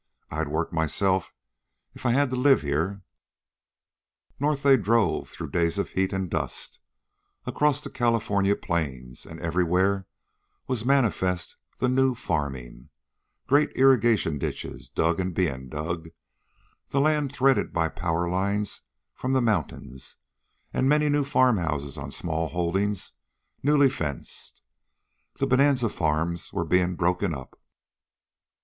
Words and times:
I'd 0.31 0.47
work 0.47 0.73
myself, 0.73 1.31
if 1.93 2.07
I 2.07 2.11
had 2.13 2.31
to 2.31 2.35
live 2.35 2.63
here." 2.63 3.03
North 4.39 4.63
they 4.63 4.75
drove, 4.75 5.29
through 5.29 5.51
days 5.51 5.77
of 5.77 5.91
heat 5.91 6.11
and 6.11 6.27
dust, 6.27 6.79
across 7.45 7.81
the 7.81 7.91
California 7.91 8.55
plains, 8.55 9.27
and 9.27 9.39
everywhere 9.39 10.07
was 10.65 10.83
manifest 10.83 11.55
the 11.77 11.87
"new" 11.87 12.15
farming 12.15 12.89
great 13.45 13.69
irrigation 13.75 14.39
ditches, 14.39 14.89
dug 14.89 15.19
and 15.19 15.35
being 15.35 15.69
dug, 15.69 16.09
the 16.89 16.99
land 16.99 17.31
threaded 17.31 17.71
by 17.71 17.87
power 17.87 18.27
lines 18.27 18.81
from 19.13 19.33
the 19.33 19.39
mountains, 19.41 20.17
and 20.73 20.89
many 20.89 21.09
new 21.09 21.23
farmhouses 21.23 21.95
on 21.95 22.09
small 22.09 22.47
holdings 22.47 23.13
newly 23.61 23.87
fenced. 23.87 24.63
The 25.35 25.45
bonanza 25.45 25.89
farms 25.89 26.51
were 26.51 26.65
being 26.65 26.95
broken 26.95 27.35
up. 27.35 27.61